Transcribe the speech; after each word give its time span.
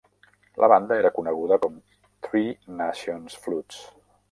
La 0.63 0.69
banda 0.71 0.97
era 1.01 1.11
coneguda 1.17 1.59
com 1.67 1.77
Three 2.29 2.75
Nations 2.83 3.39
Flutes. 3.47 3.87